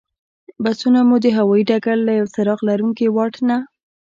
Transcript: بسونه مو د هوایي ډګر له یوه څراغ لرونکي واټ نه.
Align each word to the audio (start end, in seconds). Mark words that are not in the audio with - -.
بسونه 0.63 0.99
مو 1.07 1.15
د 1.23 1.25
هوایي 1.37 1.63
ډګر 1.69 1.97
له 2.07 2.11
یوه 2.19 2.31
څراغ 2.33 2.59
لرونکي 2.69 3.05
واټ 3.15 3.35
نه. 3.49 3.57